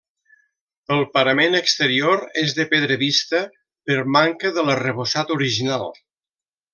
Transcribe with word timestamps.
El 0.95 1.01
parament 1.17 1.57
exterior 1.59 2.23
és 2.45 2.55
de 2.61 2.65
pedra 2.73 2.97
vista, 3.03 3.41
per 3.91 3.99
manca 4.19 4.53
de 4.59 4.65
l'arrebossat 4.71 5.35
original. 5.41 5.87